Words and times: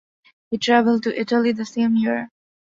He 0.49 0.57
traveled 0.57 1.03
to 1.03 1.15
Italy 1.15 1.51
the 1.51 1.63
same 1.63 1.95
year. 1.95 2.29